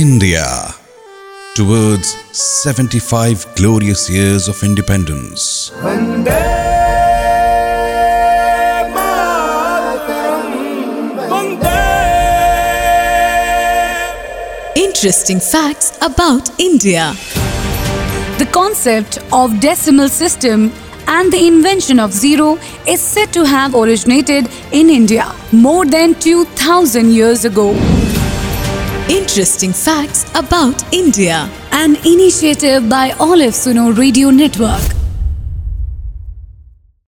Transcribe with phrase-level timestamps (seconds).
[0.00, 0.74] India
[1.54, 5.70] towards 75 glorious years of independence.
[14.74, 17.12] Interesting facts about India.
[18.38, 20.72] The concept of decimal system
[21.08, 22.58] and the invention of zero
[22.88, 27.99] is said to have originated in India more than 2000 years ago.
[29.10, 31.50] Interesting facts about India.
[31.72, 34.99] An initiative by Olive Suno Radio Network.